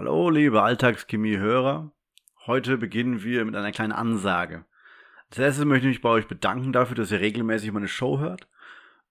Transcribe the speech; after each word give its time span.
Hallo, 0.00 0.30
liebe 0.30 0.62
Alltagschemie-Hörer. 0.62 1.92
Heute 2.46 2.78
beginnen 2.78 3.22
wir 3.22 3.44
mit 3.44 3.54
einer 3.54 3.70
kleinen 3.70 3.92
Ansage. 3.92 4.64
Als 5.28 5.38
erstes 5.38 5.66
möchte 5.66 5.88
ich 5.88 5.96
mich 5.96 6.00
bei 6.00 6.08
euch 6.08 6.26
bedanken 6.26 6.72
dafür, 6.72 6.96
dass 6.96 7.12
ihr 7.12 7.20
regelmäßig 7.20 7.70
meine 7.70 7.86
Show 7.86 8.18
hört. 8.18 8.48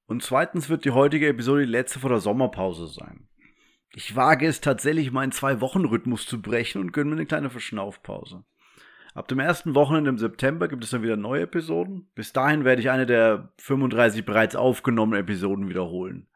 Und 0.07 0.23
zweitens 0.23 0.67
wird 0.67 0.85
die 0.85 0.89
heutige 0.89 1.27
Episode 1.27 1.61
die 1.61 1.71
letzte 1.71 1.99
vor 1.99 2.09
der 2.09 2.17
Sommerpause 2.17 2.87
sein. 2.87 3.27
Ich 3.93 4.15
wage 4.15 4.47
es 4.47 4.61
tatsächlich, 4.61 5.11
meinen 5.11 5.31
Zwei-Wochen-Rhythmus 5.31 6.25
zu 6.25 6.41
brechen 6.41 6.81
und 6.81 6.91
gönne 6.91 7.11
mir 7.11 7.17
eine 7.17 7.27
kleine 7.27 7.51
Verschnaufpause. 7.51 8.43
Ab 9.13 9.27
dem 9.27 9.37
ersten 9.37 9.75
Wochenende 9.75 10.09
im 10.09 10.17
September 10.17 10.67
gibt 10.67 10.83
es 10.83 10.89
dann 10.89 11.03
wieder 11.03 11.17
neue 11.17 11.43
Episoden. 11.43 12.09
Bis 12.15 12.33
dahin 12.33 12.65
werde 12.65 12.81
ich 12.81 12.89
eine 12.89 13.05
der 13.05 13.53
35 13.59 14.25
bereits 14.25 14.55
aufgenommenen 14.55 15.21
Episoden 15.21 15.69
wiederholen. 15.69 16.29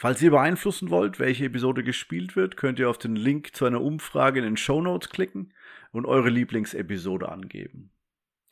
Falls 0.00 0.22
ihr 0.22 0.30
beeinflussen 0.30 0.88
wollt, 0.88 1.18
welche 1.18 1.44
Episode 1.44 1.84
gespielt 1.84 2.34
wird, 2.34 2.56
könnt 2.56 2.78
ihr 2.78 2.88
auf 2.88 2.96
den 2.96 3.16
Link 3.16 3.54
zu 3.54 3.66
einer 3.66 3.82
Umfrage 3.82 4.38
in 4.38 4.46
den 4.46 4.56
Show 4.56 4.80
Notes 4.80 5.10
klicken 5.10 5.52
und 5.92 6.06
eure 6.06 6.30
Lieblingsepisode 6.30 7.28
angeben. 7.28 7.92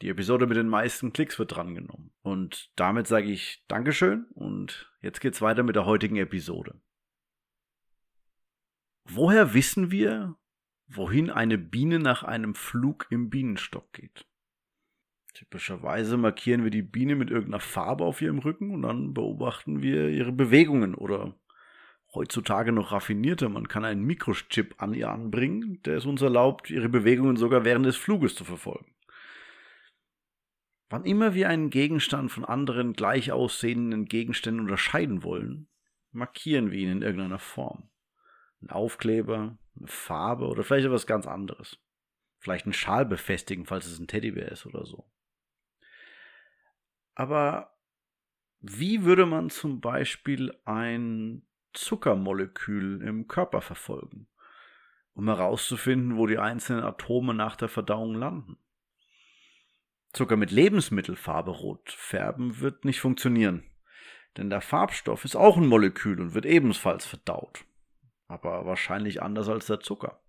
Die 0.03 0.11
Episode 0.11 0.47
mit 0.47 0.59
den 0.59 0.69
meisten 0.69 1.15
Klicks 1.15 1.39
wird 1.39 1.57
drangenommen. 1.57 2.13
Und 2.21 2.71
damit 2.77 3.07
sage 3.07 3.29
ich 3.31 3.65
Dankeschön 3.67 4.27
und 4.35 4.93
jetzt 5.01 5.23
geht's 5.23 5.41
weiter 5.41 5.63
mit 5.63 5.75
der 5.75 5.87
heutigen 5.87 6.17
Episode. 6.17 6.83
Woher 9.05 9.55
wissen 9.55 9.91
wir, 9.91 10.37
wohin 10.87 11.31
eine 11.31 11.57
Biene 11.57 11.99
nach 11.99 12.25
einem 12.25 12.55
Flug 12.55 13.07
im 13.09 13.31
Bienenstock 13.31 13.91
geht? 13.95 14.27
Typischerweise 15.35 16.17
markieren 16.17 16.65
wir 16.65 16.71
die 16.71 16.83
Biene 16.83 17.15
mit 17.15 17.31
irgendeiner 17.31 17.61
Farbe 17.61 18.05
auf 18.05 18.21
ihrem 18.23 18.39
Rücken 18.39 18.71
und 18.71 18.83
dann 18.83 19.15
beobachten 19.15 19.83
wir 19.83 20.09
ihre 20.09 20.33
Bewegungen 20.33 20.95
oder 20.95 21.35
heutzutage 22.15 22.73
noch 22.73 22.93
raffinierter, 22.93 23.49
man 23.49 23.69
kann 23.69 23.85
einen 23.85 24.05
Mikrochip 24.05 24.75
an 24.79 24.95
ihr 24.95 25.11
anbringen, 25.11 25.81
der 25.85 25.99
es 25.99 26.07
uns 26.07 26.23
erlaubt, 26.23 26.71
ihre 26.71 26.89
Bewegungen 26.89 27.37
sogar 27.37 27.65
während 27.65 27.87
des 27.87 27.97
Fluges 27.97 28.35
zu 28.35 28.45
verfolgen. 28.45 28.95
Wann 30.91 31.05
immer 31.05 31.35
wir 31.35 31.51
einen 31.51 31.69
Gegenstand 31.69 32.33
von 32.33 32.47
anderen 32.47 32.95
gleich 32.95 33.31
aussehenden 33.31 34.07
Gegenständen 34.07 34.63
unterscheiden 34.63 35.23
wollen, 35.23 35.69
markieren 36.13 36.71
wir 36.71 36.79
ihn 36.79 36.91
in 36.91 37.03
irgendeiner 37.03 37.39
Form. 37.39 37.91
Ein 38.63 38.71
Aufkleber, 38.71 39.59
eine 39.77 39.87
Farbe 39.87 40.47
oder 40.47 40.65
vielleicht 40.65 40.87
etwas 40.87 41.07
ganz 41.07 41.27
anderes. 41.27 41.79
Vielleicht 42.39 42.65
einen 42.65 42.73
Schal 42.73 43.05
befestigen, 43.05 43.67
falls 43.67 43.87
es 43.87 43.99
ein 43.99 44.07
Teddybär 44.07 44.51
ist 44.51 44.65
oder 44.65 44.87
so. 44.87 45.05
Aber 47.19 47.77
wie 48.61 49.03
würde 49.03 49.27
man 49.27 49.51
zum 49.51 49.81
Beispiel 49.81 50.57
ein 50.65 51.43
Zuckermolekül 51.73 53.03
im 53.03 53.27
Körper 53.27 53.61
verfolgen, 53.61 54.29
um 55.15 55.27
herauszufinden, 55.27 56.17
wo 56.17 56.29
die 56.29 56.39
einzelnen 56.39 56.85
Atome 56.85 57.35
nach 57.35 57.57
der 57.57 57.69
Verdauung 57.69 58.15
landen? 58.15 58.57
Zucker 60.13 60.37
mit 60.37 60.53
Lebensmittelfarbe 60.53 61.51
rot 61.51 61.91
färben 61.91 62.61
wird 62.61 62.85
nicht 62.85 63.01
funktionieren, 63.01 63.65
denn 64.37 64.49
der 64.49 64.61
Farbstoff 64.61 65.25
ist 65.25 65.35
auch 65.35 65.57
ein 65.57 65.67
Molekül 65.67 66.21
und 66.21 66.35
wird 66.35 66.47
ebenfalls 66.47 67.05
verdaut, 67.05 67.65
aber 68.29 68.65
wahrscheinlich 68.65 69.23
anders 69.23 69.49
als 69.49 69.67
der 69.67 69.81
Zucker. 69.81 70.23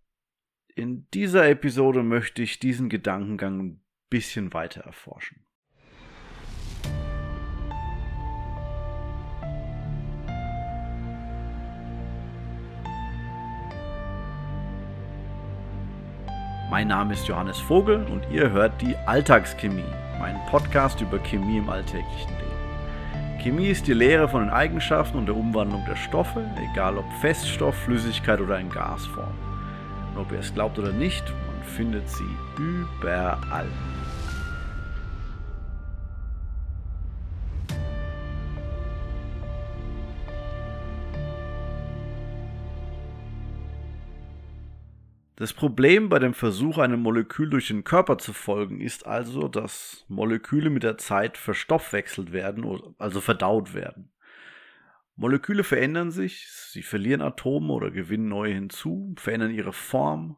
In 0.73 1.08
dieser 1.14 1.48
Episode 1.48 2.02
möchte 2.02 2.42
ich 2.42 2.58
diesen 2.58 2.90
Gedankengang 2.90 3.60
ein 3.60 3.84
bisschen 4.10 4.54
weiter 4.56 4.82
erforschen. 4.82 5.45
Mein 16.70 16.89
Name 16.89 17.16
ist 17.16 17.28
Johannes 17.28 17.58
Vogel 17.58 18.06
und 18.12 18.30
ihr 18.30 18.52
hört 18.52 18.80
die 18.80 18.95
Alltagschemie, 19.08 19.92
meinen 20.20 20.39
Podcast 20.52 21.02
über 21.02 21.17
Chemie 21.17 21.58
im 21.58 21.67
alltäglichen 21.67 22.30
Leben. 22.30 23.42
Chemie 23.42 23.70
ist 23.70 23.88
die 23.88 23.93
Lehre 23.93 24.30
von 24.30 24.42
den 24.42 24.52
Eigenschaften 24.52 25.17
und 25.17 25.26
der 25.26 25.36
Umwandlung 25.36 25.83
der 25.88 25.95
Stoffe, 25.95 26.45
egal 26.71 26.99
ob 26.99 27.05
Feststoff, 27.21 27.73
Flüssigkeit 27.73 28.39
oder 28.39 28.60
in 28.60 28.70
Gasform. 28.70 29.33
Und 30.14 30.21
ob 30.21 30.32
ihr 30.32 30.38
es 30.38 30.54
glaubt 30.54 30.77
oder 30.77 30.92
nicht, 30.92 31.23
man 31.48 31.64
findet 31.64 32.08
sie 32.08 32.38
überall. 32.60 33.66
Das 45.39 45.54
Problem 45.54 46.10
bei 46.10 46.20
dem 46.20 46.33
Versuch, 46.33 46.80
einem 46.80 47.00
Molekül 47.00 47.50
durch 47.50 47.70
den 47.70 47.86
Körper 47.86 48.17
zu 48.17 48.33
folgen, 48.33 48.82
ist 48.82 49.05
also, 49.05 49.48
dass 49.48 50.04
Moleküle 50.10 50.70
mit 50.70 50.83
der 50.83 50.98
Zeit 50.98 51.38
verstoffwechselt 51.38 52.33
werden, 52.33 52.94
also 52.98 53.22
verdaut 53.22 53.73
werden. 53.73 54.11
Moleküle 55.16 55.64
verändern 55.64 56.11
sich, 56.11 56.49
sie 56.49 56.83
verlieren 56.83 57.22
Atome 57.22 57.72
oder 57.72 57.89
gewinnen 57.89 58.28
neue 58.28 58.54
hinzu, 58.54 59.16
verändern 59.17 59.52
ihre 59.52 59.72
Form. 59.72 60.38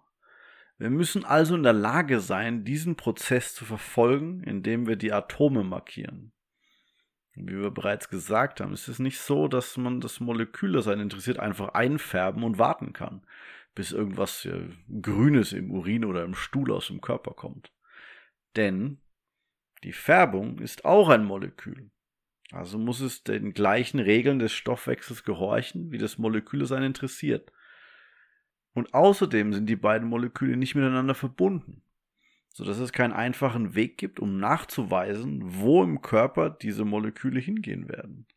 Wir 0.77 0.91
müssen 0.91 1.25
also 1.25 1.55
in 1.55 1.63
der 1.63 1.73
Lage 1.73 2.19
sein, 2.19 2.63
diesen 2.63 2.95
Prozess 2.95 3.55
zu 3.55 3.65
verfolgen, 3.65 4.43
indem 4.43 4.85
wir 4.85 4.97
die 4.97 5.13
Atome 5.13 5.63
markieren. 5.63 6.31
Wie 7.33 7.57
wir 7.59 7.71
bereits 7.71 8.09
gesagt 8.09 8.61
haben, 8.61 8.73
ist 8.73 8.87
es 8.87 8.99
nicht 8.99 9.19
so, 9.19 9.47
dass 9.47 9.77
man 9.77 9.99
das 9.99 10.19
Molekül, 10.19 10.73
das 10.73 10.87
einen 10.87 11.01
interessiert, 11.01 11.39
einfach 11.39 11.69
einfärben 11.69 12.43
und 12.43 12.59
warten 12.59 12.93
kann 12.93 13.23
bis 13.75 13.91
irgendwas 13.91 14.45
äh, 14.45 14.69
Grünes 15.01 15.53
im 15.53 15.71
Urin 15.71 16.05
oder 16.05 16.23
im 16.23 16.35
Stuhl 16.35 16.71
aus 16.71 16.87
dem 16.87 17.01
Körper 17.01 17.31
kommt. 17.31 17.71
Denn 18.55 18.99
die 19.83 19.93
Färbung 19.93 20.59
ist 20.59 20.85
auch 20.85 21.09
ein 21.09 21.23
Molekül. 21.23 21.89
Also 22.51 22.77
muss 22.77 22.99
es 22.99 23.23
den 23.23 23.53
gleichen 23.53 23.99
Regeln 23.99 24.39
des 24.39 24.51
Stoffwechsels 24.51 25.23
gehorchen, 25.23 25.91
wie 25.91 25.97
das 25.97 26.17
Molekül 26.17 26.61
es 26.61 26.71
einen 26.71 26.87
interessiert. 26.87 27.51
Und 28.73 28.93
außerdem 28.93 29.53
sind 29.53 29.67
die 29.67 29.75
beiden 29.75 30.07
Moleküle 30.07 30.57
nicht 30.57 30.75
miteinander 30.75 31.15
verbunden, 31.15 31.81
sodass 32.49 32.77
es 32.79 32.91
keinen 32.91 33.13
einfachen 33.13 33.73
Weg 33.75 33.97
gibt, 33.97 34.19
um 34.19 34.37
nachzuweisen, 34.37 35.41
wo 35.43 35.83
im 35.83 36.01
Körper 36.01 36.49
diese 36.49 36.85
Moleküle 36.85 37.39
hingehen 37.39 37.89
werden. 37.89 38.27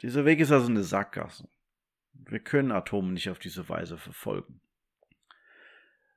Dieser 0.00 0.24
Weg 0.24 0.40
ist 0.40 0.52
also 0.52 0.68
eine 0.68 0.82
Sackgasse. 0.82 1.48
Wir 2.14 2.40
können 2.40 2.72
Atome 2.72 3.12
nicht 3.12 3.28
auf 3.28 3.38
diese 3.38 3.68
Weise 3.68 3.98
verfolgen. 3.98 4.60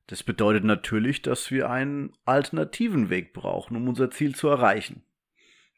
Das 0.08 0.24
bedeutet 0.24 0.63
natürlich, 0.63 1.22
dass 1.22 1.52
wir 1.52 1.69
einen 1.69 2.13
alternativen 2.24 3.09
Weg 3.09 3.34
brauchen, 3.34 3.75
um 3.75 3.90
unser 3.90 4.09
Ziel 4.09 4.35
zu 4.35 4.47
erreichen. 4.47 5.03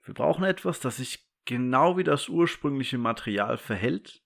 Wir 0.03 0.13
brauchen 0.13 0.43
etwas, 0.43 0.79
das 0.79 0.97
sich 0.97 1.27
genau 1.45 1.97
wie 1.97 2.03
das 2.03 2.29
ursprüngliche 2.29 2.99
Material 2.99 3.57
verhält, 3.57 4.23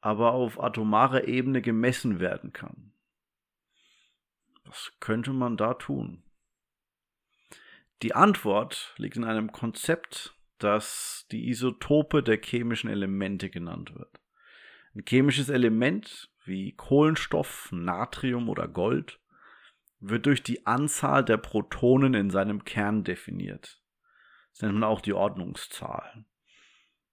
aber 0.00 0.32
auf 0.32 0.62
atomarer 0.62 1.28
Ebene 1.28 1.60
gemessen 1.60 2.20
werden 2.20 2.52
kann. 2.52 2.92
Was 4.64 4.92
könnte 5.00 5.32
man 5.32 5.58
da 5.58 5.74
tun? 5.74 6.22
Die 8.02 8.14
Antwort 8.14 8.94
liegt 8.96 9.16
in 9.16 9.24
einem 9.24 9.52
Konzept, 9.52 10.34
das 10.58 11.26
die 11.30 11.50
Isotope 11.50 12.22
der 12.22 12.40
chemischen 12.42 12.88
Elemente 12.88 13.50
genannt 13.50 13.94
wird. 13.94 14.11
Ein 14.94 15.04
chemisches 15.08 15.48
Element 15.48 16.30
wie 16.44 16.72
Kohlenstoff, 16.72 17.68
Natrium 17.72 18.48
oder 18.48 18.68
Gold 18.68 19.20
wird 20.00 20.26
durch 20.26 20.42
die 20.42 20.66
Anzahl 20.66 21.24
der 21.24 21.36
Protonen 21.36 22.14
in 22.14 22.30
seinem 22.30 22.64
Kern 22.64 23.04
definiert. 23.04 23.80
Das 24.52 24.62
nennt 24.62 24.74
man 24.74 24.84
auch 24.84 25.00
die 25.00 25.14
Ordnungszahl. 25.14 26.26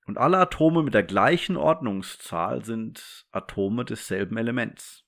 Und 0.06 0.18
alle 0.18 0.40
Atome 0.40 0.84
mit 0.84 0.94
der 0.94 1.04
gleichen 1.04 1.56
Ordnungszahl 1.56 2.66
sind 2.66 3.28
Atome 3.32 3.86
desselben 3.86 4.38
Elements. 4.38 5.06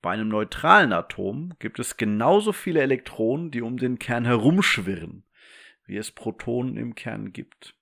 Bei 0.00 0.12
einem 0.12 0.28
neutralen 0.28 0.92
Atom 0.92 1.54
gibt 1.58 1.78
es 1.78 1.96
genauso 1.96 2.52
viele 2.52 2.80
Elektronen, 2.80 3.50
die 3.50 3.60
um 3.60 3.76
den 3.76 3.98
Kern 3.98 4.24
herumschwirren, 4.24 5.24
wie 5.84 5.96
es 5.96 6.12
Protonen 6.12 6.76
im 6.76 6.94
Kern 6.94 7.32
gibt. 7.32 7.76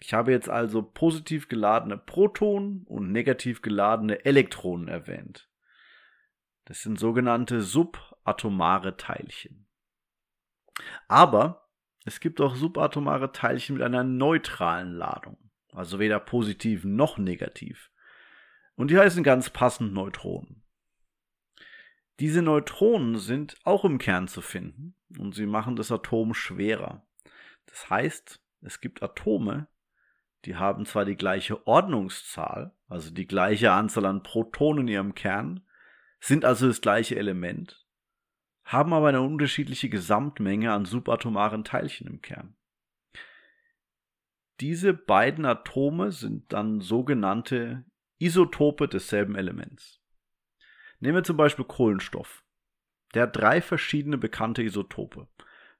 Ich 0.00 0.14
habe 0.14 0.30
jetzt 0.30 0.48
also 0.48 0.82
positiv 0.82 1.48
geladene 1.48 1.98
Protonen 1.98 2.84
und 2.86 3.10
negativ 3.10 3.62
geladene 3.62 4.24
Elektronen 4.24 4.88
erwähnt. 4.88 5.48
Das 6.66 6.82
sind 6.82 6.98
sogenannte 6.98 7.62
subatomare 7.62 8.96
Teilchen. 8.96 9.66
Aber 11.08 11.68
es 12.04 12.20
gibt 12.20 12.40
auch 12.40 12.54
subatomare 12.54 13.32
Teilchen 13.32 13.76
mit 13.76 13.82
einer 13.82 14.04
neutralen 14.04 14.92
Ladung, 14.92 15.50
also 15.72 15.98
weder 15.98 16.20
positiv 16.20 16.84
noch 16.84 17.18
negativ. 17.18 17.90
Und 18.76 18.90
die 18.90 18.98
heißen 18.98 19.24
ganz 19.24 19.50
passend 19.50 19.92
Neutronen. 19.92 20.62
Diese 22.20 22.42
Neutronen 22.42 23.16
sind 23.16 23.56
auch 23.64 23.84
im 23.84 23.98
Kern 23.98 24.28
zu 24.28 24.40
finden 24.40 24.94
und 25.18 25.34
sie 25.34 25.46
machen 25.46 25.76
das 25.76 25.90
Atom 25.90 26.34
schwerer. 26.34 27.06
Das 27.66 27.90
heißt, 27.90 28.40
es 28.60 28.80
gibt 28.80 29.02
Atome, 29.02 29.68
die 30.44 30.56
haben 30.56 30.86
zwar 30.86 31.04
die 31.04 31.16
gleiche 31.16 31.66
Ordnungszahl, 31.66 32.74
also 32.88 33.10
die 33.10 33.26
gleiche 33.26 33.72
Anzahl 33.72 34.06
an 34.06 34.22
Protonen 34.22 34.86
in 34.86 34.94
ihrem 34.94 35.14
Kern, 35.14 35.66
sind 36.20 36.44
also 36.44 36.66
das 36.66 36.80
gleiche 36.80 37.16
Element, 37.16 37.86
haben 38.64 38.92
aber 38.92 39.08
eine 39.08 39.22
unterschiedliche 39.22 39.88
Gesamtmenge 39.88 40.72
an 40.72 40.84
subatomaren 40.84 41.64
Teilchen 41.64 42.06
im 42.06 42.22
Kern. 42.22 42.56
Diese 44.60 44.92
beiden 44.92 45.44
Atome 45.44 46.10
sind 46.10 46.52
dann 46.52 46.80
sogenannte 46.80 47.84
Isotope 48.18 48.88
desselben 48.88 49.36
Elements. 49.36 50.00
Nehmen 50.98 51.16
wir 51.18 51.24
zum 51.24 51.36
Beispiel 51.36 51.64
Kohlenstoff. 51.64 52.44
Der 53.14 53.24
hat 53.24 53.36
drei 53.36 53.60
verschiedene 53.60 54.18
bekannte 54.18 54.62
Isotope. 54.62 55.28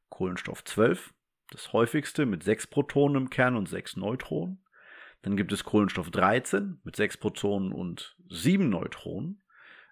Kohlenstoff 0.08 0.64
12, 0.64 1.12
das 1.50 1.72
häufigste 1.72 2.26
mit 2.26 2.42
sechs 2.42 2.66
Protonen 2.66 3.22
im 3.22 3.30
Kern 3.30 3.56
und 3.56 3.68
sechs 3.68 3.96
Neutronen. 3.96 4.64
Dann 5.22 5.36
gibt 5.36 5.52
es 5.52 5.64
Kohlenstoff 5.64 6.10
13 6.10 6.80
mit 6.84 6.96
sechs 6.96 7.16
Protonen 7.16 7.72
und 7.72 8.16
sieben 8.28 8.68
Neutronen. 8.68 9.42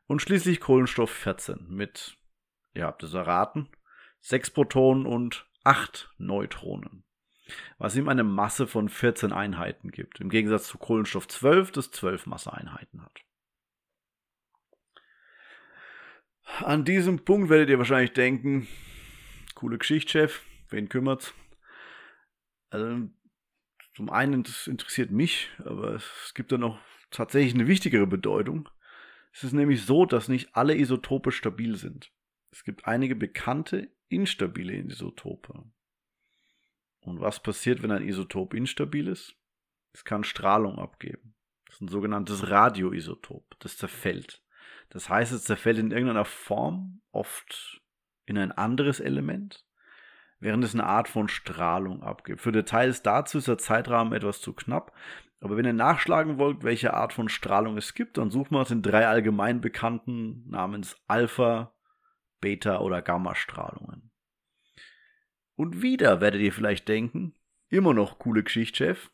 Und 0.07 0.23
schließlich 0.23 0.61
Kohlenstoff 0.61 1.11
14 1.11 1.67
mit, 1.69 2.17
ihr 2.75 2.85
habt 2.85 3.03
es 3.03 3.13
erraten, 3.13 3.69
sechs 4.21 4.51
Protonen 4.51 5.05
und 5.05 5.49
acht 5.65 6.11
Neutronen. 6.19 7.05
Was 7.79 7.97
ihm 7.97 8.09
eine 8.09 8.25
Masse 8.25 8.67
von 8.67 8.89
14 8.89 9.33
Einheiten 9.33 9.91
gibt. 9.91 10.21
Im 10.21 10.31
Gegensatz 10.31 10.69
zu 10.69 10.79
Kohlenstoff 10.79 11.29
12, 11.29 11.73
das 11.73 11.91
12 11.91 12.27
Masseeinheiten 12.27 13.03
hat. 13.03 13.21
An 16.61 16.85
diesem 16.85 17.25
Punkt 17.25 17.51
werdet 17.51 17.69
ihr 17.71 17.79
wahrscheinlich 17.79 18.13
denken, 18.13 18.69
coole 19.55 19.79
Geschichtschef, 19.79 20.43
wen 20.71 20.89
kümmert's? 20.89 21.35
Also, 22.71 23.09
zum 23.95 24.11
einen, 24.11 24.43
das 24.43 24.67
interessiert 24.67 25.11
mich, 25.11 25.51
aber 25.65 25.95
es 25.95 26.33
gibt 26.35 26.53
da 26.53 26.59
noch 26.59 26.79
tatsächlich 27.11 27.55
eine 27.55 27.67
wichtigere 27.67 28.07
Bedeutung. 28.07 28.69
Es 29.33 29.45
ist 29.45 29.53
nämlich 29.53 29.85
so, 29.85 30.07
dass 30.07 30.29
nicht 30.29 30.55
alle 30.55 30.77
Isotope 30.77 31.33
stabil 31.33 31.77
sind. 31.77 32.13
Es 32.51 32.65
gibt 32.65 32.87
einige 32.87 33.17
bekannte 33.17 33.91
instabile 34.09 34.75
Isotope. 34.75 35.65
Und 37.01 37.21
was 37.21 37.41
passiert, 37.41 37.83
wenn 37.83 37.93
ein 37.93 38.07
Isotop 38.07 38.53
instabil 38.53 39.07
ist? 39.07 39.37
Es 39.93 40.05
kann 40.05 40.25
Strahlung 40.25 40.79
abgeben. 40.79 41.35
Das 41.67 41.77
ist 41.77 41.83
ein 41.83 41.89
sogenanntes 41.89 42.51
Radioisotop. 42.51 43.57
Das 43.61 43.77
zerfällt. 43.77 44.43
Das 44.91 45.09
heißt, 45.09 45.33
es 45.33 45.45
zerfällt 45.45 45.79
in 45.79 45.91
irgendeiner 45.91 46.25
Form, 46.25 47.03
oft 47.13 47.81
in 48.25 48.39
ein 48.39 48.53
anderes 48.53 49.01
Element, 49.01 49.65
während 50.41 50.65
es 50.65 50.75
eine 50.75 50.85
Art 50.85 51.09
von 51.09 51.29
Strahlung 51.29 52.03
abgibt. 52.03 52.41
Für 52.41 52.53
Details 52.53 53.03
dazu 53.03 53.39
ist 53.39 53.49
der 53.49 53.59
Zeitrahmen 53.59 54.13
etwas 54.13 54.41
zu 54.41 54.53
knapp. 54.53 54.93
Aber 55.41 55.57
wenn 55.57 55.67
ihr 55.67 55.73
nachschlagen 55.73 56.39
wollt, 56.39 56.65
welche 56.65 56.95
Art 56.95 57.13
von 57.13 57.29
Strahlung 57.29 57.77
es 57.77 57.95
gibt, 57.95 58.19
dann 58.19 58.31
sucht 58.31 58.51
man 58.51 58.63
es 58.63 58.71
in 58.71 58.83
drei 58.83 59.07
allgemein 59.07 59.61
bekannten 59.61 60.49
namens 60.49 60.97
Alpha, 61.07 61.75
Beta 62.41 62.81
oder 62.81 63.03
Gamma-Strahlungen. 63.03 64.11
Und 65.55 65.83
wieder 65.83 66.21
werdet 66.21 66.41
ihr 66.41 66.53
vielleicht 66.53 66.89
denken, 66.89 67.35
immer 67.69 67.95
noch 67.95 68.19
coole 68.19 68.43
Geschichtschef. 68.43 69.11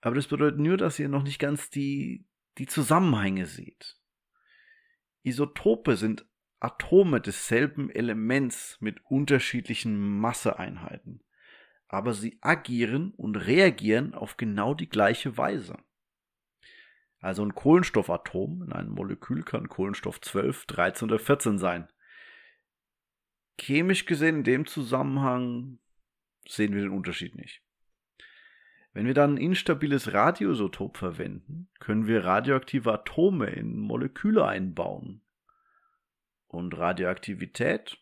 Aber 0.00 0.14
das 0.14 0.28
bedeutet 0.28 0.58
nur, 0.58 0.76
dass 0.76 0.98
ihr 0.98 1.08
noch 1.08 1.22
nicht 1.22 1.38
ganz 1.38 1.70
die, 1.70 2.26
die 2.58 2.66
Zusammenhänge 2.66 3.46
seht. 3.46 3.98
Isotope 5.22 5.96
sind 5.96 6.26
Atome 6.60 7.20
desselben 7.20 7.90
Elements 7.90 8.76
mit 8.80 9.04
unterschiedlichen 9.06 10.20
Masseeinheiten 10.20 11.22
aber 11.90 12.14
sie 12.14 12.38
agieren 12.40 13.12
und 13.16 13.34
reagieren 13.34 14.14
auf 14.14 14.36
genau 14.36 14.74
die 14.74 14.88
gleiche 14.88 15.36
Weise. 15.36 15.76
Also 17.18 17.44
ein 17.44 17.54
Kohlenstoffatom 17.54 18.62
in 18.62 18.72
einem 18.72 18.92
Molekül 18.92 19.42
kann 19.42 19.68
Kohlenstoff 19.68 20.20
12, 20.20 20.66
13 20.66 21.08
oder 21.08 21.18
14 21.18 21.58
sein. 21.58 21.88
Chemisch 23.58 24.06
gesehen 24.06 24.36
in 24.36 24.44
dem 24.44 24.66
Zusammenhang 24.66 25.80
sehen 26.46 26.74
wir 26.74 26.80
den 26.80 26.92
Unterschied 26.92 27.34
nicht. 27.34 27.60
Wenn 28.92 29.06
wir 29.06 29.14
dann 29.14 29.34
ein 29.34 29.38
instabiles 29.38 30.12
Radioisotop 30.12 30.96
verwenden, 30.96 31.68
können 31.80 32.06
wir 32.06 32.24
radioaktive 32.24 32.92
Atome 32.92 33.46
in 33.46 33.80
Moleküle 33.80 34.46
einbauen. 34.46 35.22
Und 36.50 36.76
Radioaktivität 36.76 37.96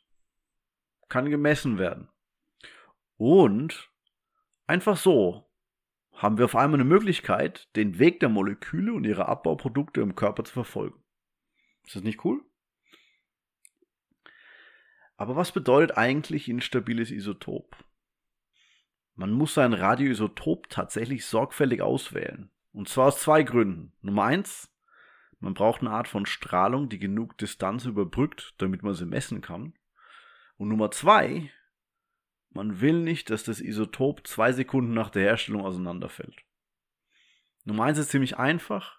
kann 1.10 1.28
gemessen 1.28 1.78
werden. 1.78 2.08
Und 3.18 3.90
einfach 4.66 4.96
so 4.96 5.50
haben 6.12 6.38
wir 6.38 6.46
auf 6.46 6.56
einmal 6.56 6.80
eine 6.80 6.88
Möglichkeit, 6.88 7.68
den 7.76 7.98
Weg 7.98 8.20
der 8.20 8.30
Moleküle 8.30 8.94
und 8.94 9.04
ihre 9.04 9.26
Abbauprodukte 9.26 10.00
im 10.00 10.14
Körper 10.14 10.44
zu 10.44 10.54
verfolgen. 10.54 11.02
Ist 11.84 11.96
das 11.96 12.02
nicht 12.02 12.24
cool? 12.24 12.42
Aber 15.18 15.36
was 15.36 15.52
bedeutet 15.52 15.98
eigentlich 15.98 16.48
instabiles 16.48 17.10
Isotop? 17.10 17.76
Man 19.14 19.30
muss 19.30 19.52
sein 19.52 19.74
Radioisotop 19.74 20.70
tatsächlich 20.70 21.26
sorgfältig 21.26 21.82
auswählen. 21.82 22.50
Und 22.72 22.88
zwar 22.88 23.08
aus 23.08 23.20
zwei 23.20 23.42
Gründen. 23.42 23.92
Nummer 24.00 24.24
eins, 24.24 24.72
man 25.40 25.54
braucht 25.54 25.80
eine 25.80 25.90
Art 25.90 26.08
von 26.08 26.26
Strahlung, 26.26 26.88
die 26.88 26.98
genug 26.98 27.38
Distanz 27.38 27.84
überbrückt, 27.84 28.54
damit 28.58 28.82
man 28.82 28.94
sie 28.94 29.06
messen 29.06 29.40
kann. 29.40 29.74
Und 30.56 30.68
Nummer 30.68 30.90
zwei, 30.90 31.50
man 32.50 32.80
will 32.80 33.00
nicht, 33.02 33.30
dass 33.30 33.44
das 33.44 33.60
Isotop 33.60 34.26
zwei 34.26 34.52
Sekunden 34.52 34.94
nach 34.94 35.10
der 35.10 35.22
Herstellung 35.22 35.64
auseinanderfällt. 35.64 36.42
Nummer 37.64 37.84
eins 37.84 37.98
ist 37.98 38.10
ziemlich 38.10 38.36
einfach. 38.36 38.98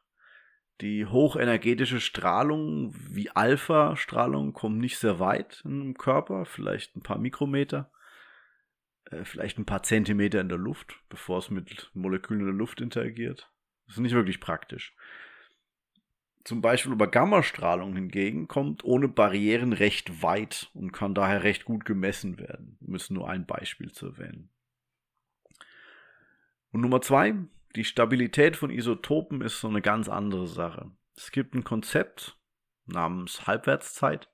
Die 0.81 1.05
hochenergetische 1.05 1.99
Strahlung 1.99 2.93
wie 2.95 3.29
Alpha-Strahlung 3.31 4.53
kommt 4.53 4.77
nicht 4.77 4.97
sehr 4.97 5.19
weit 5.19 5.61
im 5.65 5.95
Körper, 5.95 6.45
vielleicht 6.45 6.95
ein 6.95 7.01
paar 7.01 7.17
Mikrometer, 7.17 7.91
äh, 9.05 9.25
vielleicht 9.25 9.57
ein 9.57 9.65
paar 9.65 9.83
Zentimeter 9.83 10.39
in 10.39 10.47
der 10.47 10.57
Luft, 10.57 10.95
bevor 11.09 11.39
es 11.39 11.49
mit 11.49 11.91
Molekülen 11.93 12.41
in 12.41 12.47
der 12.47 12.55
Luft 12.55 12.79
interagiert. 12.79 13.51
Das 13.87 13.97
ist 13.97 14.01
nicht 14.01 14.15
wirklich 14.15 14.39
praktisch. 14.39 14.95
Zum 16.45 16.61
Beispiel 16.61 16.93
über 16.93 17.07
Gammastrahlung 17.07 17.95
hingegen 17.95 18.47
kommt 18.47 18.83
ohne 18.83 19.07
Barrieren 19.07 19.73
recht 19.73 20.23
weit 20.23 20.69
und 20.73 20.91
kann 20.91 21.13
daher 21.13 21.43
recht 21.43 21.65
gut 21.65 21.85
gemessen 21.85 22.39
werden. 22.39 22.77
Wir 22.79 22.91
müssen 22.91 23.13
nur 23.13 23.29
ein 23.29 23.45
Beispiel 23.45 23.91
zu 23.91 24.07
erwähnen. 24.07 24.49
Und 26.71 26.81
Nummer 26.81 27.01
zwei, 27.01 27.35
die 27.75 27.83
Stabilität 27.83 28.55
von 28.55 28.69
Isotopen 28.69 29.41
ist 29.41 29.59
so 29.59 29.67
eine 29.67 29.81
ganz 29.81 30.07
andere 30.07 30.47
Sache. 30.47 30.91
Es 31.15 31.31
gibt 31.31 31.55
ein 31.55 31.63
Konzept 31.63 32.37
namens 32.85 33.45
Halbwertszeit 33.45 34.29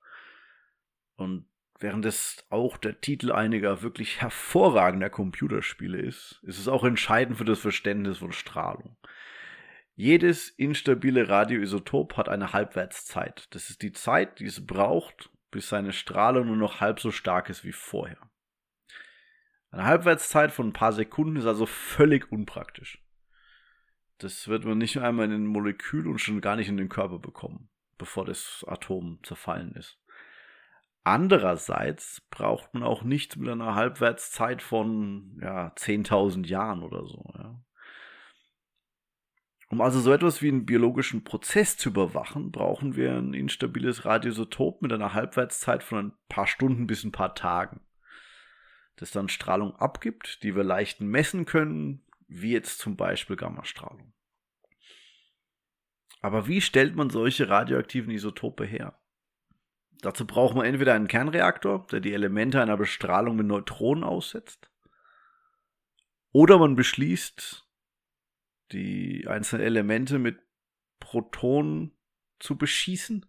und 1.16 1.46
während 1.78 2.06
es 2.06 2.46
auch 2.50 2.76
der 2.76 3.00
Titel 3.00 3.32
einiger 3.32 3.82
wirklich 3.82 4.20
hervorragender 4.20 5.10
Computerspiele 5.10 5.98
ist, 5.98 6.40
ist 6.42 6.58
es 6.58 6.68
auch 6.68 6.84
entscheidend 6.84 7.36
für 7.36 7.44
das 7.44 7.58
Verständnis 7.58 8.18
von 8.18 8.32
Strahlung. 8.32 8.96
Jedes 9.98 10.50
instabile 10.50 11.30
Radioisotop 11.30 12.18
hat 12.18 12.28
eine 12.28 12.52
Halbwertszeit. 12.52 13.48
Das 13.54 13.70
ist 13.70 13.80
die 13.80 13.92
Zeit, 13.92 14.40
die 14.40 14.44
es 14.44 14.66
braucht, 14.66 15.30
bis 15.50 15.70
seine 15.70 15.94
Strahlung 15.94 16.48
nur 16.48 16.56
noch 16.56 16.82
halb 16.82 17.00
so 17.00 17.10
stark 17.10 17.48
ist 17.48 17.64
wie 17.64 17.72
vorher. 17.72 18.18
Eine 19.70 19.84
Halbwertszeit 19.84 20.52
von 20.52 20.68
ein 20.68 20.72
paar 20.74 20.92
Sekunden 20.92 21.36
ist 21.36 21.46
also 21.46 21.64
völlig 21.64 22.30
unpraktisch. 22.30 23.02
Das 24.18 24.48
wird 24.48 24.66
man 24.66 24.76
nicht 24.76 24.98
einmal 24.98 25.24
in 25.24 25.30
den 25.30 25.46
Molekül 25.46 26.06
und 26.06 26.18
schon 26.18 26.42
gar 26.42 26.56
nicht 26.56 26.68
in 26.68 26.76
den 26.76 26.90
Körper 26.90 27.18
bekommen, 27.18 27.70
bevor 27.96 28.26
das 28.26 28.64
Atom 28.68 29.18
zerfallen 29.22 29.72
ist. 29.72 29.98
Andererseits 31.04 32.20
braucht 32.30 32.74
man 32.74 32.82
auch 32.82 33.02
nichts 33.02 33.36
mit 33.36 33.48
einer 33.48 33.74
Halbwertszeit 33.74 34.60
von 34.60 35.38
ja, 35.40 35.68
10.000 35.68 36.46
Jahren 36.46 36.82
oder 36.82 37.06
so. 37.06 37.24
Ja. 37.38 37.62
Um 39.68 39.80
also 39.80 40.00
so 40.00 40.12
etwas 40.12 40.42
wie 40.42 40.48
einen 40.48 40.64
biologischen 40.64 41.24
Prozess 41.24 41.76
zu 41.76 41.88
überwachen, 41.88 42.52
brauchen 42.52 42.94
wir 42.94 43.16
ein 43.16 43.34
instabiles 43.34 44.04
Radioisotop 44.04 44.80
mit 44.80 44.92
einer 44.92 45.12
Halbwertszeit 45.12 45.82
von 45.82 46.06
ein 46.06 46.12
paar 46.28 46.46
Stunden 46.46 46.86
bis 46.86 47.02
ein 47.02 47.12
paar 47.12 47.34
Tagen, 47.34 47.80
das 48.94 49.10
dann 49.10 49.28
Strahlung 49.28 49.74
abgibt, 49.74 50.42
die 50.44 50.54
wir 50.54 50.62
leicht 50.62 51.00
messen 51.00 51.46
können, 51.46 52.04
wie 52.28 52.52
jetzt 52.52 52.78
zum 52.78 52.96
Beispiel 52.96 53.36
Gammastrahlung. 53.36 54.12
Aber 56.20 56.46
wie 56.46 56.60
stellt 56.60 56.94
man 56.94 57.10
solche 57.10 57.48
radioaktiven 57.48 58.12
Isotope 58.12 58.64
her? 58.64 58.98
Dazu 60.00 60.26
braucht 60.26 60.54
man 60.54 60.66
entweder 60.66 60.94
einen 60.94 61.08
Kernreaktor, 61.08 61.86
der 61.90 62.00
die 62.00 62.12
Elemente 62.12 62.60
einer 62.60 62.76
Bestrahlung 62.76 63.36
mit 63.36 63.46
Neutronen 63.46 64.04
aussetzt, 64.04 64.70
oder 66.32 66.58
man 66.58 66.76
beschließt, 66.76 67.65
die 68.72 69.26
einzelnen 69.26 69.66
Elemente 69.66 70.18
mit 70.18 70.38
Protonen 71.00 71.92
zu 72.38 72.56
beschießen. 72.56 73.26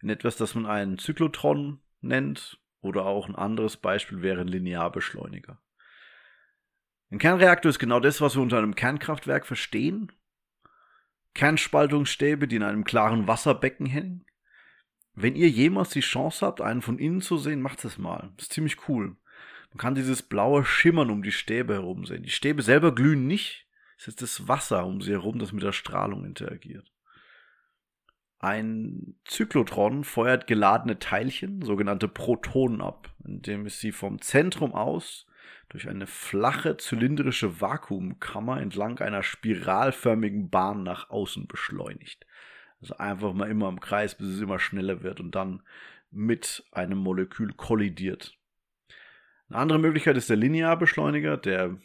In 0.00 0.10
etwas, 0.10 0.36
das 0.36 0.54
man 0.54 0.66
einen 0.66 0.98
Zyklotron 0.98 1.80
nennt. 2.00 2.60
Oder 2.80 3.06
auch 3.06 3.28
ein 3.28 3.34
anderes 3.34 3.76
Beispiel 3.76 4.22
wäre 4.22 4.40
ein 4.40 4.48
Linearbeschleuniger. 4.48 5.60
Ein 7.10 7.18
Kernreaktor 7.18 7.70
ist 7.70 7.78
genau 7.78 8.00
das, 8.00 8.20
was 8.20 8.36
wir 8.36 8.42
unter 8.42 8.58
einem 8.58 8.74
Kernkraftwerk 8.74 9.46
verstehen. 9.46 10.12
Kernspaltungsstäbe, 11.34 12.46
die 12.46 12.56
in 12.56 12.62
einem 12.62 12.84
klaren 12.84 13.26
Wasserbecken 13.26 13.86
hängen. 13.86 14.26
Wenn 15.14 15.34
ihr 15.34 15.48
jemals 15.48 15.90
die 15.90 16.00
Chance 16.00 16.46
habt, 16.46 16.60
einen 16.60 16.82
von 16.82 16.98
innen 16.98 17.20
zu 17.20 17.38
sehen, 17.38 17.60
macht 17.60 17.84
es 17.84 17.98
mal. 17.98 18.32
Ist 18.38 18.52
ziemlich 18.52 18.88
cool. 18.88 19.16
Man 19.70 19.78
kann 19.78 19.94
dieses 19.94 20.22
blaue 20.22 20.64
Schimmern 20.64 21.10
um 21.10 21.22
die 21.22 21.32
Stäbe 21.32 21.74
herum 21.74 22.04
sehen. 22.04 22.22
Die 22.22 22.30
Stäbe 22.30 22.62
selber 22.62 22.94
glühen 22.94 23.26
nicht. 23.26 23.67
Es 23.98 24.06
ist 24.08 24.22
das 24.22 24.46
Wasser 24.46 24.86
um 24.86 25.00
sie 25.00 25.12
herum, 25.12 25.38
das 25.38 25.52
mit 25.52 25.64
der 25.64 25.72
Strahlung 25.72 26.24
interagiert. 26.24 26.90
Ein 28.38 29.16
Zyklotron 29.24 30.04
feuert 30.04 30.46
geladene 30.46 31.00
Teilchen, 31.00 31.62
sogenannte 31.62 32.06
Protonen 32.06 32.80
ab, 32.80 33.12
indem 33.24 33.66
es 33.66 33.80
sie 33.80 33.90
vom 33.90 34.20
Zentrum 34.20 34.72
aus 34.72 35.26
durch 35.68 35.88
eine 35.88 36.06
flache 36.06 36.76
zylindrische 36.76 37.60
Vakuumkammer 37.60 38.60
entlang 38.60 39.00
einer 39.00 39.24
spiralförmigen 39.24 40.48
Bahn 40.48 40.84
nach 40.84 41.10
außen 41.10 41.48
beschleunigt. 41.48 42.24
Also 42.80 42.96
einfach 42.96 43.32
mal 43.32 43.50
immer 43.50 43.68
im 43.68 43.80
Kreis, 43.80 44.16
bis 44.16 44.28
es 44.28 44.40
immer 44.40 44.60
schneller 44.60 45.02
wird 45.02 45.18
und 45.18 45.34
dann 45.34 45.62
mit 46.10 46.64
einem 46.70 46.98
Molekül 46.98 47.52
kollidiert. 47.52 48.38
Eine 49.48 49.58
andere 49.58 49.78
Möglichkeit 49.80 50.16
ist 50.16 50.30
der 50.30 50.36
Linearbeschleuniger, 50.36 51.36
der, 51.36 51.76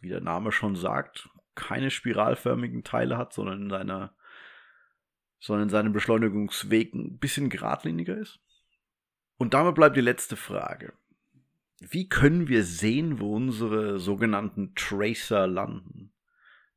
wie 0.00 0.08
der 0.08 0.20
Name 0.20 0.50
schon 0.50 0.74
sagt, 0.74 1.28
keine 1.54 1.90
spiralförmigen 1.90 2.84
Teile 2.84 3.16
hat, 3.16 3.32
sondern 3.32 3.62
in 3.62 3.70
seiner 3.70 4.14
sondern 5.44 5.64
in 5.64 5.70
seinem 5.70 5.92
Beschleunigungsweg 5.92 6.94
ein 6.94 7.18
bisschen 7.18 7.50
geradliniger 7.50 8.16
ist. 8.16 8.40
Und 9.36 9.52
damit 9.52 9.74
bleibt 9.74 9.94
die 9.94 10.00
letzte 10.00 10.36
Frage. 10.36 10.94
Wie 11.80 12.08
können 12.08 12.48
wir 12.48 12.64
sehen, 12.64 13.20
wo 13.20 13.36
unsere 13.36 13.98
sogenannten 13.98 14.74
Tracer 14.74 15.46
landen? 15.46 16.14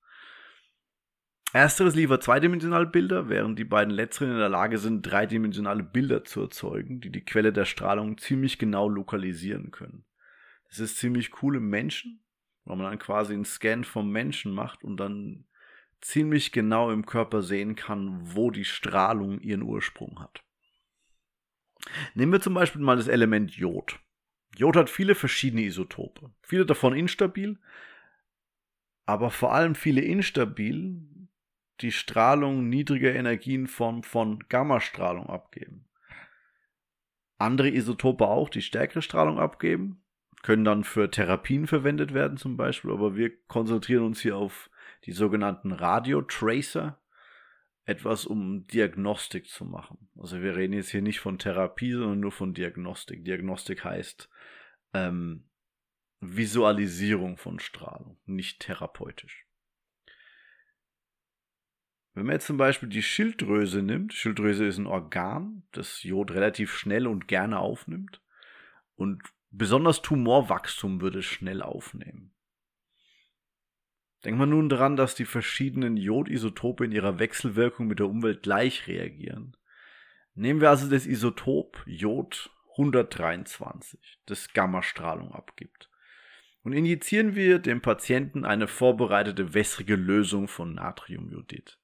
Ersteres 1.56 1.96
liefert 1.96 2.22
zweidimensionale 2.22 2.86
Bilder, 2.86 3.30
während 3.30 3.58
die 3.58 3.64
beiden 3.64 3.94
letzteren 3.94 4.32
in 4.32 4.40
der 4.40 4.50
Lage 4.50 4.78
sind, 4.78 5.04
dreidimensionale 5.04 5.84
Bilder 5.84 6.26
zu 6.26 6.42
erzeugen, 6.42 7.00
die 7.00 7.10
die 7.10 7.24
Quelle 7.24 7.54
der 7.54 7.64
Strahlung 7.64 8.18
ziemlich 8.18 8.60
genau 8.60 8.90
lokalisieren 8.90 9.72
können. 9.72 10.04
Das 10.68 10.80
ist 10.80 10.98
ziemlich 10.98 11.42
cool 11.42 11.56
im 11.56 11.70
Menschen, 11.70 12.20
weil 12.66 12.76
man 12.76 12.88
dann 12.88 13.00
quasi 13.00 13.34
einen 13.34 13.46
Scan 13.46 13.86
vom 13.86 14.12
Menschen 14.12 14.52
macht 14.52 14.84
und 14.84 14.98
dann 14.98 15.46
ziemlich 16.02 16.52
genau 16.52 16.92
im 16.92 17.06
Körper 17.06 17.42
sehen 17.42 17.78
kann, 17.78 18.20
wo 18.36 18.52
die 18.52 18.66
Strahlung 18.66 19.40
ihren 19.40 19.62
Ursprung 19.62 20.20
hat. 20.20 20.44
Nehmen 22.16 22.34
wir 22.34 22.42
zum 22.42 22.54
Beispiel 22.54 22.82
mal 22.82 22.98
das 22.98 23.08
Element 23.08 23.52
Jod. 23.52 23.98
Jod 24.58 24.76
hat 24.76 24.90
viele 24.90 25.16
verschiedene 25.16 25.64
Isotope, 25.64 26.32
viele 26.42 26.66
davon 26.66 26.94
instabil, 26.94 27.58
aber 29.06 29.32
vor 29.32 29.54
allem 29.54 29.74
viele 29.74 30.02
instabil, 30.02 31.00
die 31.82 31.92
Strahlung 31.92 32.70
niedriger 32.70 33.14
Energienform 33.14 34.04
von 34.04 34.40
Gammastrahlung 34.48 35.28
abgeben. 35.28 35.88
Andere 37.38 37.70
Isotope 37.70 38.28
auch, 38.28 38.50
die 38.50 38.62
stärkere 38.62 39.02
Strahlung 39.02 39.40
abgeben, 39.40 40.04
können 40.42 40.64
dann 40.64 40.84
für 40.84 41.10
Therapien 41.10 41.68
verwendet 41.68 42.14
werden 42.14 42.38
zum 42.38 42.56
Beispiel, 42.56 42.92
aber 42.92 43.16
wir 43.16 43.36
konzentrieren 43.48 44.04
uns 44.04 44.22
hier 44.22 44.38
auf 44.38 44.70
die 45.06 45.12
sogenannten 45.12 45.72
Radiotracer, 45.72 47.02
etwas 47.86 48.26
um 48.26 48.66
Diagnostik 48.68 49.48
zu 49.48 49.66
machen. 49.66 50.10
Also 50.18 50.42
wir 50.42 50.56
reden 50.56 50.74
jetzt 50.74 50.90
hier 50.90 51.02
nicht 51.02 51.20
von 51.20 51.38
Therapie, 51.38 51.92
sondern 51.92 52.20
nur 52.20 52.32
von 52.32 52.54
Diagnostik. 52.54 53.26
Diagnostik 53.26 53.84
heißt 53.84 54.30
ähm, 54.94 55.50
Visualisierung 56.20 57.38
von 57.38 57.60
Strahlung, 57.60 58.18
nicht 58.26 58.62
therapeutisch. 58.62 59.45
Wenn 62.16 62.26
man 62.26 62.34
jetzt 62.34 62.48
zum 62.48 62.58
Beispiel 62.58 62.90
die 62.90 63.04
Schilddrüse 63.04 63.84
nimmt, 63.84 64.14
Schilddrüse 64.14 64.66
ist 64.66 64.78
ein 64.78 64.88
Organ, 64.88 65.64
das 65.72 66.02
Jod 66.02 66.32
relativ 66.32 66.74
schnell 66.74 67.06
und 67.06 67.28
gerne 67.28 67.60
aufnimmt 67.60 68.22
und 68.96 69.22
Besonders 69.58 70.02
Tumorwachstum 70.02 71.00
würde 71.00 71.20
es 71.20 71.26
schnell 71.26 71.62
aufnehmen. 71.62 72.34
Denkt 74.26 74.38
man 74.38 74.50
nun 74.50 74.68
daran, 74.68 74.98
dass 74.98 75.16
die 75.16 75.24
verschiedenen 75.24 75.96
Jodisotope 75.96 76.84
in 76.84 76.92
ihrer 76.92 77.20
Wechselwirkung 77.20 77.88
mit 77.88 78.00
der 78.00 78.10
Umwelt 78.10 78.44
gleich 78.44 78.86
reagieren. 78.88 79.56
Nehmen 80.34 80.60
wir 80.60 80.72
also 80.72 80.90
das 80.90 81.06
Isotop 81.06 81.82
Jod 81.86 82.52
123, 82.72 84.20
das 84.26 84.52
Gammastrahlung 84.52 85.32
abgibt. 85.32 85.90
Und 86.64 86.74
injizieren 86.74 87.34
wir 87.34 87.60
dem 87.60 87.82
Patienten 87.82 88.44
eine 88.44 88.68
vorbereitete 88.68 89.54
wässrige 89.54 89.96
Lösung 89.96 90.50
von 90.50 90.74
Natriumjodid. 90.74 91.78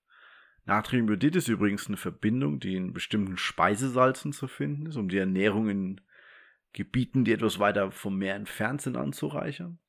Natriumjodid 0.66 1.36
ist 1.36 1.48
übrigens 1.48 1.88
eine 1.88 1.98
Verbindung, 1.98 2.60
die 2.60 2.76
in 2.76 2.94
bestimmten 2.94 3.38
Speisesalzen 3.38 4.32
zu 4.32 4.48
finden 4.48 4.86
ist, 4.86 4.96
um 4.96 5.10
die 5.10 5.18
Ernährung 5.18 5.70
in 5.70 6.02
Gebieten, 6.74 7.26
die 7.26 7.34
etwas 7.34 7.60
weiter 7.60 7.92
vom 7.92 8.18
Meer 8.18 8.36
entfernt 8.36 8.82
sind, 8.82 8.96
anzureichern. 8.96 9.80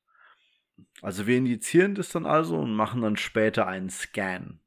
Also 1.00 1.26
wir 1.26 1.36
injizieren 1.36 1.94
das 1.94 2.08
dann 2.08 2.26
also 2.26 2.58
und 2.58 2.74
machen 2.74 3.02
dann 3.02 3.16
später 3.16 3.66
einen 3.66 3.90
Scan. 3.90 4.60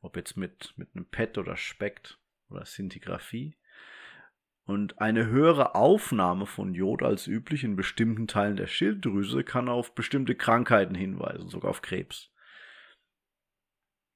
Ob 0.00 0.16
jetzt 0.16 0.36
mit, 0.36 0.74
mit 0.76 0.90
einem 0.94 1.06
PET 1.06 1.38
oder 1.38 1.56
SPECT 1.56 2.18
oder 2.48 2.64
Szintigraphie. 2.64 3.56
Und 4.64 5.00
eine 5.00 5.26
höhere 5.26 5.74
Aufnahme 5.74 6.46
von 6.46 6.74
Jod 6.74 7.02
als 7.02 7.26
üblich 7.26 7.64
in 7.64 7.74
bestimmten 7.74 8.28
Teilen 8.28 8.56
der 8.56 8.68
Schilddrüse 8.68 9.42
kann 9.42 9.68
auf 9.68 9.94
bestimmte 9.94 10.36
Krankheiten 10.36 10.94
hinweisen, 10.94 11.48
sogar 11.48 11.70
auf 11.70 11.82
Krebs. 11.82 12.30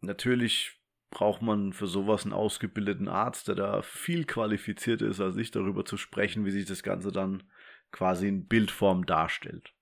Natürlich 0.01 0.81
braucht 1.17 1.41
man 1.41 1.73
für 1.73 1.87
sowas 1.87 2.25
einen 2.25 2.35
ausgebildeten 2.35 3.09
Arzt, 3.09 3.49
der 3.49 3.55
da 3.55 3.81
viel 3.81 4.27
qualifizierter 4.27 5.07
ist 5.07 5.19
als 5.19 5.39
ich, 5.39 5.51
darüber 5.51 5.87
zu 5.87 5.97
sprechen, 5.97 6.45
wie 6.45 6.51
sich 6.51 6.67
das 6.67 6.83
Ganze 6.83 7.11
dann 7.11 7.43
quasi 7.91 8.29
in 8.29 8.47
Bildform 8.47 9.07
darstellt. 9.07 9.73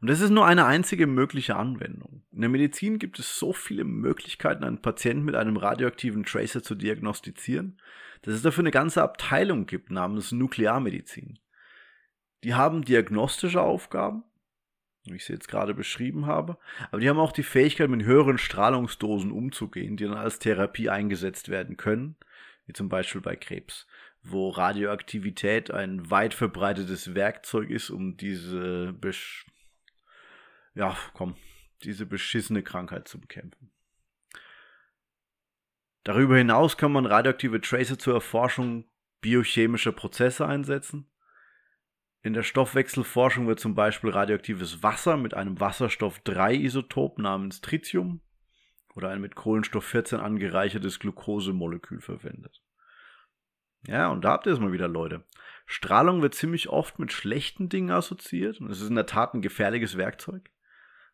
Und 0.00 0.08
das 0.08 0.22
ist 0.22 0.30
nur 0.30 0.46
eine 0.46 0.64
einzige 0.64 1.06
mögliche 1.06 1.56
Anwendung. 1.56 2.22
In 2.32 2.40
der 2.40 2.48
Medizin 2.48 2.98
gibt 2.98 3.18
es 3.18 3.38
so 3.38 3.52
viele 3.52 3.84
Möglichkeiten, 3.84 4.64
einen 4.64 4.80
Patienten 4.80 5.26
mit 5.26 5.34
einem 5.34 5.58
radioaktiven 5.58 6.24
Tracer 6.24 6.62
zu 6.62 6.74
diagnostizieren, 6.74 7.78
dass 8.22 8.32
es 8.32 8.40
dafür 8.40 8.62
eine 8.62 8.70
ganze 8.70 9.02
Abteilung 9.02 9.66
gibt 9.66 9.90
namens 9.90 10.32
Nuklearmedizin. 10.32 11.38
Die 12.44 12.54
haben 12.54 12.82
diagnostische 12.82 13.60
Aufgaben, 13.60 14.24
wie 15.06 15.16
ich 15.16 15.24
sie 15.24 15.34
jetzt 15.34 15.48
gerade 15.48 15.74
beschrieben 15.74 16.26
habe. 16.26 16.58
Aber 16.90 17.00
die 17.00 17.08
haben 17.08 17.18
auch 17.18 17.32
die 17.32 17.42
Fähigkeit, 17.42 17.90
mit 17.90 18.04
höheren 18.04 18.38
Strahlungsdosen 18.38 19.30
umzugehen, 19.30 19.96
die 19.96 20.04
dann 20.04 20.16
als 20.16 20.38
Therapie 20.38 20.88
eingesetzt 20.88 21.48
werden 21.48 21.76
können, 21.76 22.16
wie 22.66 22.72
zum 22.72 22.88
Beispiel 22.88 23.20
bei 23.20 23.36
Krebs, 23.36 23.86
wo 24.22 24.48
Radioaktivität 24.48 25.70
ein 25.70 26.10
weit 26.10 26.34
verbreitetes 26.34 27.14
Werkzeug 27.14 27.70
ist, 27.70 27.90
um 27.90 28.16
diese, 28.16 28.92
besch 28.94 29.46
ja, 30.74 30.96
komm, 31.12 31.36
diese 31.82 32.06
beschissene 32.06 32.62
Krankheit 32.62 33.06
zu 33.06 33.20
bekämpfen. 33.20 33.70
Darüber 36.02 36.36
hinaus 36.36 36.76
kann 36.76 36.92
man 36.92 37.06
radioaktive 37.06 37.60
Tracer 37.60 37.98
zur 37.98 38.14
Erforschung 38.14 38.84
biochemischer 39.20 39.92
Prozesse 39.92 40.46
einsetzen 40.46 41.08
in 42.24 42.32
der 42.32 42.42
Stoffwechselforschung 42.42 43.46
wird 43.46 43.60
zum 43.60 43.74
Beispiel 43.74 44.08
radioaktives 44.08 44.82
Wasser 44.82 45.18
mit 45.18 45.34
einem 45.34 45.60
Wasserstoff-3-Isotop 45.60 47.18
namens 47.18 47.60
Tritium 47.60 48.22
oder 48.94 49.10
ein 49.10 49.20
mit 49.20 49.34
Kohlenstoff 49.34 49.84
14 49.84 50.20
angereichertes 50.20 51.00
Glukosemolekül 51.00 52.00
verwendet. 52.00 52.62
Ja, 53.86 54.08
und 54.08 54.24
da 54.24 54.30
habt 54.30 54.46
ihr 54.46 54.54
es 54.54 54.58
mal 54.58 54.72
wieder, 54.72 54.88
Leute. 54.88 55.24
Strahlung 55.66 56.22
wird 56.22 56.34
ziemlich 56.34 56.70
oft 56.70 56.98
mit 56.98 57.12
schlechten 57.12 57.68
Dingen 57.68 57.90
assoziiert 57.90 58.58
und 58.58 58.70
es 58.70 58.80
ist 58.80 58.88
in 58.88 58.94
der 58.94 59.04
Tat 59.04 59.34
ein 59.34 59.42
gefährliches 59.42 59.98
Werkzeug. 59.98 60.50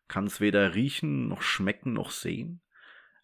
Kann 0.07 0.27
es 0.27 0.39
weder 0.39 0.75
riechen, 0.75 1.27
noch 1.27 1.41
schmecken, 1.41 1.91
noch 1.91 2.11
sehen. 2.11 2.61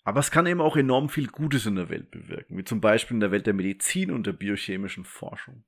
Aber 0.04 0.20
es 0.20 0.30
kann 0.32 0.46
eben 0.46 0.60
auch 0.60 0.76
enorm 0.76 1.08
viel 1.08 1.28
Gutes 1.28 1.66
in 1.66 1.78
der 1.78 1.88
Welt 1.88 2.12
bewirken, 2.12 2.58
wie 2.58 2.66
zum 2.66 2.82
Beispiel 2.82 3.16
in 3.16 3.22
der 3.22 3.32
Welt 3.32 3.48
der 3.48 3.54
Medizin 3.54 4.12
und 4.12 4.28
der 4.28 4.34
biochemischen 4.34 5.06
Forschung. 5.06 5.64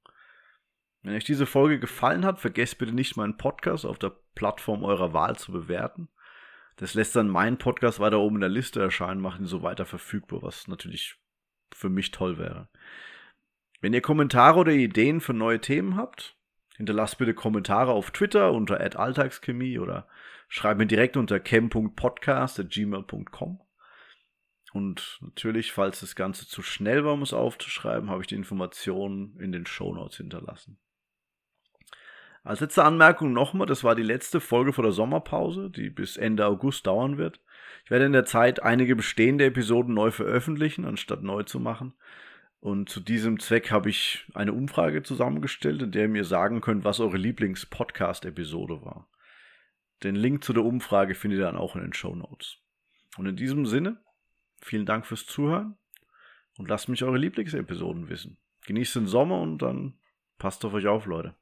Wenn 1.09 1.15
euch 1.15 1.23
diese 1.23 1.47
Folge 1.47 1.79
gefallen 1.79 2.23
hat, 2.23 2.39
vergesst 2.39 2.77
bitte 2.77 2.93
nicht, 2.93 3.17
meinen 3.17 3.35
Podcast 3.35 3.83
auf 3.83 3.97
der 3.97 4.11
Plattform 4.35 4.83
eurer 4.83 5.11
Wahl 5.11 5.35
zu 5.35 5.51
bewerten. 5.51 6.07
Das 6.75 6.93
lässt 6.93 7.15
dann 7.15 7.29
meinen 7.29 7.57
Podcast 7.57 7.99
weiter 7.99 8.19
oben 8.19 8.35
in 8.35 8.41
der 8.41 8.51
Liste 8.51 8.79
erscheinen, 8.79 9.19
macht 9.19 9.39
ihn 9.39 9.47
so 9.47 9.63
weiter 9.63 9.87
verfügbar, 9.87 10.43
was 10.43 10.67
natürlich 10.67 11.15
für 11.73 11.89
mich 11.89 12.11
toll 12.11 12.37
wäre. 12.37 12.67
Wenn 13.81 13.91
ihr 13.91 14.01
Kommentare 14.01 14.59
oder 14.59 14.71
Ideen 14.71 15.19
für 15.19 15.33
neue 15.33 15.59
Themen 15.59 15.95
habt, 15.95 16.37
hinterlasst 16.77 17.17
bitte 17.17 17.33
Kommentare 17.33 17.91
auf 17.91 18.11
Twitter 18.11 18.51
unter 18.51 18.79
alltagschemie 18.79 19.79
oder 19.79 20.07
schreibt 20.47 20.77
mir 20.77 20.85
direkt 20.85 21.17
unter 21.17 21.39
chem.podcast.gmail.com. 21.39 23.61
Und 24.73 25.17
natürlich, 25.21 25.71
falls 25.71 26.01
das 26.01 26.15
Ganze 26.15 26.47
zu 26.47 26.61
schnell 26.61 27.03
war, 27.03 27.13
um 27.13 27.23
es 27.23 27.33
aufzuschreiben, 27.33 28.11
habe 28.11 28.21
ich 28.21 28.27
die 28.27 28.35
Informationen 28.35 29.39
in 29.39 29.51
den 29.51 29.65
Shownotes 29.65 30.17
hinterlassen. 30.17 30.77
Als 32.43 32.62
letzte 32.62 32.84
Anmerkung 32.84 33.34
nochmal, 33.34 33.67
das 33.67 33.84
war 33.84 33.96
die 33.96 34.03
letzte 34.03 34.39
Folge 34.39 34.74
vor 34.74 34.84
der 34.84 34.93
Sommerpause, 34.93 35.69
die 35.69 35.89
bis 35.89 36.17
Ende 36.17 36.46
August 36.46 36.88
dauern 36.88 37.17
wird. 37.17 37.41
Ich 37.84 37.91
werde 37.91 38.05
in 38.05 38.13
der 38.13 38.25
Zeit 38.25 38.63
einige 38.63 38.96
bestehende 38.96 39.46
Episoden 39.46 39.93
neu 39.93 40.12
veröffentlichen, 40.12 40.86
anstatt 40.86 41.22
neu 41.22 41.43
zu 41.43 41.60
machen. 41.60 41.93
Und 42.62 42.89
zu 42.89 43.00
diesem 43.00 43.39
Zweck 43.39 43.72
habe 43.72 43.89
ich 43.89 44.25
eine 44.34 44.53
Umfrage 44.53 45.03
zusammengestellt, 45.03 45.81
in 45.81 45.91
der 45.91 46.03
ihr 46.03 46.10
mir 46.10 46.25
sagen 46.25 46.62
könnt, 46.62 46.84
was 46.84 47.00
eure 47.00 47.17
Lieblings-Podcast-Episode 47.17 48.84
war. 48.84 49.10
Den 50.03 50.15
Link 50.15 50.43
zu 50.43 50.53
der 50.53 50.63
Umfrage 50.63 51.15
findet 51.15 51.39
ihr 51.39 51.46
dann 51.46 51.58
auch 51.58 51.75
in 51.75 51.81
den 51.81 51.93
Show 51.93 52.15
Notes. 52.15 52.58
Und 53.17 53.25
in 53.25 53.36
diesem 53.36 53.65
Sinne, 53.65 54.01
vielen 54.62 54.86
Dank 54.86 55.05
fürs 55.05 55.25
Zuhören 55.25 55.77
und 56.58 56.69
lasst 56.69 56.89
mich 56.89 57.03
eure 57.03 57.17
Lieblingsepisoden 57.17 58.10
wissen. 58.10 58.38
Genießt 58.65 58.96
den 58.96 59.08
Sommer 59.08 59.41
und 59.41 59.62
dann 59.62 59.98
passt 60.38 60.63
auf 60.65 60.74
euch 60.74 60.88
auf, 60.88 61.05
Leute. 61.05 61.36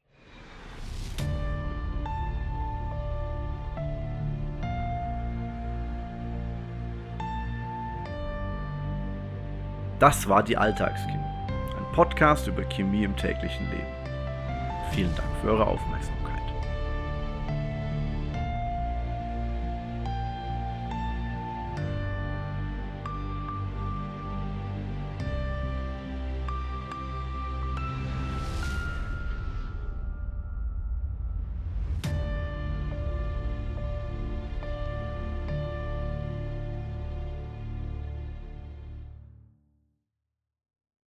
Das 9.99 10.29
war 10.29 10.43
die 10.43 10.55
Alltagschemie, 10.55 11.13
ein 11.15 11.93
Podcast 11.95 12.45
über 12.45 12.63
Chemie 12.65 13.03
im 13.03 13.15
täglichen 13.15 13.67
Leben. 13.71 13.87
Vielen 14.91 15.15
Dank 15.15 15.27
für 15.41 15.49
eure 15.49 15.65
Aufmerksamkeit. 15.65 16.26